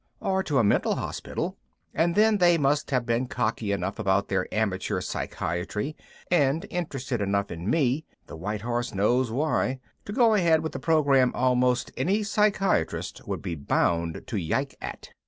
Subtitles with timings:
[0.19, 1.59] or to a mental hospital.
[1.93, 5.95] And then they must have been cocky enough about their amateur psychiatry
[6.31, 10.79] and interested enough in me (the White Horse knows why) to go ahead with a
[10.79, 15.09] program almost any psychiatrist would be bound to yike at.